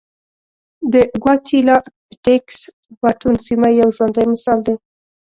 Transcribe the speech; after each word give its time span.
د 0.93 0.93
ګواتیلا 1.23 1.77
پټېکس 2.09 2.59
باټون 2.99 3.35
سیمه 3.47 3.69
یو 3.79 3.89
ژوندی 3.95 4.25
مثال 4.33 4.59
دی. 4.65 4.75